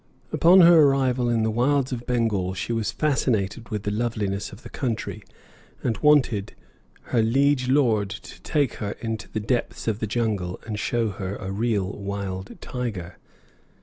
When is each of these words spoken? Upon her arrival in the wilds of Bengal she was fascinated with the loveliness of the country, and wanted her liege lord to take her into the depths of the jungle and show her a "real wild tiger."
Upon 0.31 0.61
her 0.61 0.79
arrival 0.81 1.29
in 1.29 1.43
the 1.43 1.51
wilds 1.51 1.91
of 1.91 2.07
Bengal 2.07 2.55
she 2.55 2.73
was 2.73 2.91
fascinated 2.91 3.69
with 3.69 3.83
the 3.83 3.91
loveliness 3.91 4.51
of 4.51 4.63
the 4.63 4.69
country, 4.71 5.21
and 5.83 5.95
wanted 5.99 6.55
her 7.03 7.21
liege 7.21 7.69
lord 7.69 8.09
to 8.09 8.41
take 8.41 8.73
her 8.81 8.93
into 8.99 9.29
the 9.29 9.39
depths 9.39 9.87
of 9.87 9.99
the 9.99 10.07
jungle 10.07 10.59
and 10.65 10.79
show 10.79 11.09
her 11.09 11.35
a 11.35 11.51
"real 11.51 11.91
wild 11.91 12.59
tiger." 12.61 13.17